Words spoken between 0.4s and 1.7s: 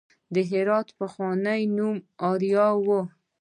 هرات پخوانی